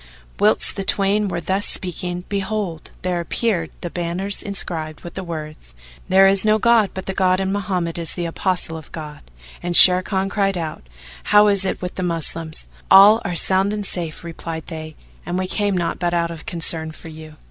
[0.39, 5.75] Whilst the twain were thus speaking, behold, there appeared the banners inscribed with the words,
[6.09, 9.21] "There is no god but the God and Mohammed is the Apostle of God;"
[9.61, 10.81] and Sharrkan cried out,
[11.25, 15.45] "How is it with the Moslems?" "All are sound and safe," replied they, "and we
[15.45, 17.35] came not but out of concern for you."